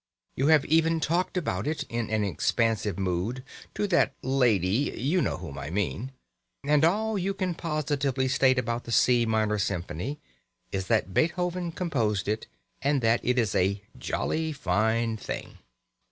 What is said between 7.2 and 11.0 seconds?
can positively state about the C minor symphony is